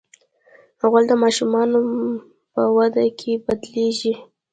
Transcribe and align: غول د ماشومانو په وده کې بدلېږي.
غول 0.89 1.03
د 1.09 1.13
ماشومانو 1.23 1.79
په 2.53 2.61
وده 2.75 3.03
کې 3.19 3.31
بدلېږي. 3.45 4.13